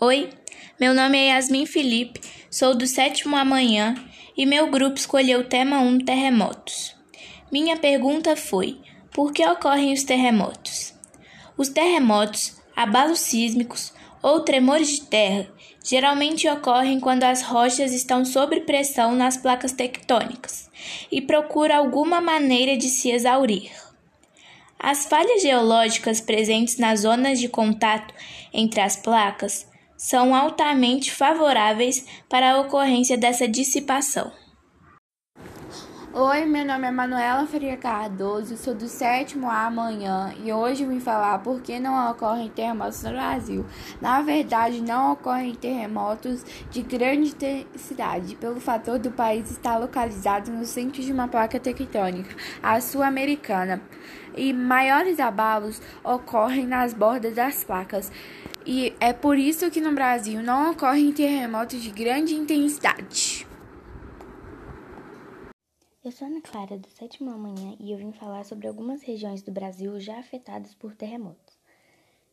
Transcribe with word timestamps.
Oi, 0.00 0.30
meu 0.78 0.94
nome 0.94 1.18
é 1.18 1.30
Yasmin 1.30 1.66
Felipe, 1.66 2.20
sou 2.48 2.72
do 2.72 2.86
sétimo 2.86 3.34
amanhã 3.34 3.96
e 4.36 4.46
meu 4.46 4.70
grupo 4.70 4.96
escolheu 4.96 5.40
o 5.40 5.44
tema 5.44 5.80
1 5.80 6.04
terremotos. 6.04 6.94
Minha 7.50 7.76
pergunta 7.76 8.36
foi: 8.36 8.78
por 9.10 9.32
que 9.32 9.44
ocorrem 9.44 9.92
os 9.92 10.04
terremotos? 10.04 10.94
Os 11.56 11.68
terremotos, 11.68 12.56
abalos 12.76 13.18
sísmicos 13.18 13.92
ou 14.22 14.38
tremores 14.38 14.88
de 14.88 15.00
terra 15.06 15.48
geralmente 15.82 16.48
ocorrem 16.48 17.00
quando 17.00 17.24
as 17.24 17.42
rochas 17.42 17.92
estão 17.92 18.24
sob 18.24 18.60
pressão 18.60 19.16
nas 19.16 19.36
placas 19.36 19.72
tectônicas 19.72 20.70
e 21.10 21.20
procuram 21.20 21.74
alguma 21.74 22.20
maneira 22.20 22.76
de 22.76 22.88
se 22.88 23.10
exaurir. 23.10 23.72
As 24.78 25.06
falhas 25.06 25.42
geológicas 25.42 26.20
presentes 26.20 26.78
nas 26.78 27.00
zonas 27.00 27.40
de 27.40 27.48
contato 27.48 28.14
entre 28.52 28.80
as 28.80 28.94
placas 28.94 29.66
são 29.98 30.32
altamente 30.32 31.12
favoráveis 31.12 32.06
para 32.28 32.52
a 32.52 32.60
ocorrência 32.60 33.18
dessa 33.18 33.48
dissipação. 33.48 34.30
Oi, 36.10 36.46
meu 36.46 36.64
nome 36.64 36.86
é 36.86 36.90
Manuela 36.90 37.46
Faria 37.46 37.76
Cardoso, 37.76 38.56
sou 38.56 38.74
do 38.74 38.88
sétimo 38.88 39.48
A 39.48 39.66
amanhã 39.66 40.34
e 40.42 40.52
hoje 40.52 40.84
vim 40.84 40.98
falar 40.98 41.38
por 41.40 41.60
que 41.60 41.78
não 41.78 42.10
ocorrem 42.10 42.48
terremotos 42.48 43.02
no 43.02 43.10
Brasil. 43.10 43.66
Na 44.00 44.22
verdade, 44.22 44.80
não 44.80 45.12
ocorrem 45.12 45.54
terremotos 45.54 46.44
de 46.70 46.82
grande 46.82 47.30
intensidade, 47.30 48.36
pelo 48.36 48.58
fator 48.58 48.98
do 48.98 49.10
país 49.10 49.50
estar 49.50 49.76
localizado 49.76 50.50
no 50.50 50.64
centro 50.64 51.02
de 51.02 51.12
uma 51.12 51.28
placa 51.28 51.60
tectônica, 51.60 52.34
a 52.62 52.80
sul-americana, 52.80 53.80
e 54.36 54.52
maiores 54.52 55.20
abalos 55.20 55.80
ocorrem 56.02 56.66
nas 56.66 56.94
bordas 56.94 57.34
das 57.34 57.62
placas. 57.62 58.10
E 58.70 58.92
é 59.00 59.14
por 59.14 59.38
isso 59.38 59.70
que 59.70 59.80
no 59.80 59.94
Brasil 59.94 60.42
não 60.42 60.72
ocorrem 60.72 61.10
terremotos 61.10 61.82
de 61.82 61.90
grande 61.90 62.34
intensidade. 62.34 63.46
Eu 66.04 66.12
sou 66.12 66.28
Ana 66.28 66.42
Clara, 66.42 66.76
do 66.76 66.90
sétimo 66.90 67.30
amanhã, 67.30 67.74
e 67.80 67.90
eu 67.90 67.96
vim 67.96 68.12
falar 68.12 68.44
sobre 68.44 68.68
algumas 68.68 69.00
regiões 69.00 69.40
do 69.40 69.50
Brasil 69.50 69.98
já 69.98 70.18
afetadas 70.18 70.74
por 70.74 70.94
terremotos. 70.94 71.56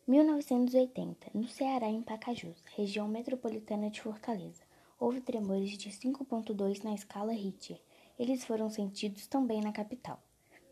1980, 0.06 1.30
no 1.32 1.48
Ceará, 1.48 1.86
em 1.88 2.02
Pacajus, 2.02 2.62
região 2.76 3.08
metropolitana 3.08 3.88
de 3.88 4.02
Fortaleza, 4.02 4.60
houve 5.00 5.22
tremores 5.22 5.70
de 5.70 5.88
5.2 5.88 6.84
na 6.84 6.92
escala 6.92 7.32
Richter. 7.32 7.80
Eles 8.18 8.44
foram 8.44 8.68
sentidos 8.68 9.26
também 9.26 9.62
na 9.62 9.72
capital. 9.72 10.22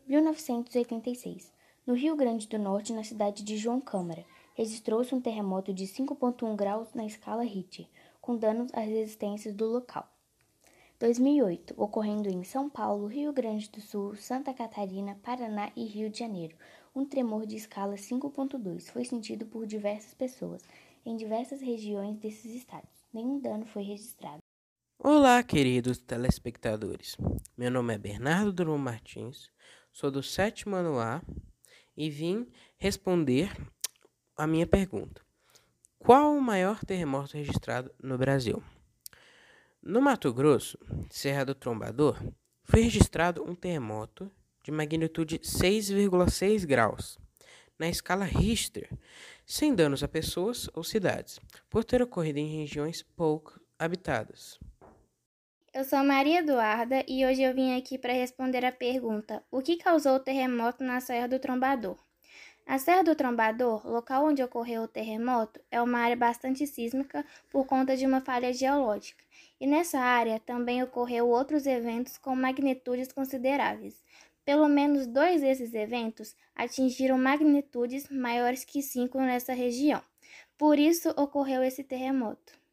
1986, 0.07 1.51
no 1.87 1.95
Rio 1.95 2.15
Grande 2.15 2.47
do 2.47 2.59
Norte, 2.59 2.93
na 2.93 3.03
cidade 3.03 3.43
de 3.43 3.57
João 3.57 3.81
Câmara, 3.81 4.23
registrou-se 4.55 5.13
um 5.13 5.21
terremoto 5.21 5.71
de 5.73 5.85
5.1 5.85 6.55
graus 6.55 6.93
na 6.93 7.05
escala 7.05 7.43
Richter, 7.43 7.85
com 8.19 8.35
danos 8.35 8.71
às 8.73 8.87
resistências 8.87 9.53
do 9.53 9.65
local. 9.65 10.09
2008, 10.97 11.73
ocorrendo 11.77 12.29
em 12.29 12.43
São 12.45 12.69
Paulo, 12.69 13.05
Rio 13.05 13.33
Grande 13.33 13.69
do 13.69 13.81
Sul, 13.81 14.15
Santa 14.15 14.53
Catarina, 14.53 15.19
Paraná 15.21 15.69
e 15.75 15.83
Rio 15.83 16.09
de 16.09 16.19
Janeiro. 16.19 16.55
Um 16.95 17.05
tremor 17.05 17.45
de 17.45 17.57
escala 17.57 17.95
5.2 17.95 18.89
foi 18.89 19.03
sentido 19.03 19.45
por 19.45 19.67
diversas 19.67 20.13
pessoas 20.13 20.61
em 21.05 21.17
diversas 21.17 21.59
regiões 21.61 22.17
desses 22.17 22.55
estados. 22.55 22.89
Nenhum 23.13 23.39
dano 23.39 23.65
foi 23.65 23.83
registrado. 23.83 24.39
Olá, 24.97 25.43
queridos 25.43 25.99
telespectadores. 25.99 27.17
Meu 27.57 27.69
nome 27.69 27.93
é 27.93 27.97
Bernardo 27.97 28.53
Drummond 28.53 28.83
Martins, 28.83 29.51
sou 29.91 30.09
do 30.09 30.23
sétimo 30.23 30.77
ano 30.77 30.97
A 30.97 31.21
e 31.97 32.09
vim 32.09 32.47
responder 32.77 33.51
a 34.37 34.45
minha 34.45 34.67
pergunta. 34.67 35.21
Qual 35.97 36.35
o 36.35 36.41
maior 36.41 36.83
terremoto 36.83 37.37
registrado 37.37 37.91
no 38.01 38.17
Brasil? 38.17 38.61
No 39.81 40.01
Mato 40.01 40.33
Grosso, 40.33 40.77
Serra 41.09 41.45
do 41.45 41.55
Trombador, 41.55 42.21
foi 42.63 42.81
registrado 42.81 43.43
um 43.43 43.55
terremoto 43.55 44.31
de 44.63 44.71
magnitude 44.71 45.39
6,6 45.39 46.65
graus, 46.65 47.17
na 47.77 47.87
escala 47.87 48.25
Richter, 48.25 48.89
sem 49.45 49.73
danos 49.73 50.03
a 50.03 50.07
pessoas 50.07 50.69
ou 50.73 50.83
cidades, 50.83 51.39
por 51.69 51.83
ter 51.83 52.01
ocorrido 52.01 52.39
em 52.39 52.59
regiões 52.59 53.03
pouco 53.03 53.59
habitadas. 53.77 54.59
Eu 55.73 55.83
sou 55.83 56.03
Maria 56.03 56.39
Eduarda 56.39 57.03
e 57.07 57.25
hoje 57.25 57.43
eu 57.43 57.53
vim 57.53 57.77
aqui 57.77 57.97
para 57.97 58.13
responder 58.13 58.65
a 58.65 58.71
pergunta: 58.71 59.43
o 59.51 59.61
que 59.61 59.77
causou 59.77 60.15
o 60.15 60.19
terremoto 60.19 60.83
na 60.83 60.99
Serra 60.99 61.27
do 61.27 61.37
Trombador? 61.37 61.97
A 62.67 62.79
Serra 62.79 63.03
do 63.03 63.15
Trombador, 63.15 63.87
local 63.87 64.25
onde 64.25 64.41
ocorreu 64.41 64.81
o 64.81 64.87
terremoto, 64.87 65.61
é 65.69 65.79
uma 65.79 65.99
área 65.99 66.15
bastante 66.15 66.65
sísmica 66.65 67.23
por 67.51 67.67
conta 67.67 67.95
de 67.95 68.07
uma 68.07 68.21
falha 68.21 68.51
geológica, 68.51 69.23
e 69.61 69.67
nessa 69.67 69.99
área 69.99 70.39
também 70.39 70.81
ocorreu 70.81 71.29
outros 71.29 71.67
eventos 71.67 72.17
com 72.17 72.35
magnitudes 72.35 73.11
consideráveis. 73.11 74.03
Pelo 74.43 74.67
menos 74.67 75.05
dois 75.05 75.41
desses 75.41 75.75
eventos 75.75 76.35
atingiram 76.55 77.19
magnitudes 77.19 78.09
maiores 78.09 78.65
que 78.65 78.81
5 78.81 79.15
nessa 79.19 79.53
região. 79.53 80.01
Por 80.57 80.79
isso 80.79 81.09
ocorreu 81.09 81.63
esse 81.63 81.83
terremoto. 81.83 82.64